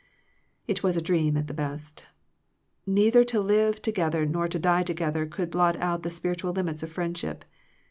It 0.65 0.81
was 0.81 0.97
a 0.97 0.99
dream 1.01 1.37
at 1.37 1.45
the 1.45 1.53
best. 1.53 2.07
Neither 2.87 3.23
to 3.25 3.39
live 3.39 3.83
together 3.83 4.25
nor 4.25 4.47
to 4.47 4.57
die 4.57 4.81
together 4.81 5.27
could 5.27 5.51
blot 5.51 5.75
out 5.75 6.01
the 6.01 6.09
spiritual 6.09 6.53
limits 6.53 6.81
of 6.81 6.91
friendship. 6.91 7.45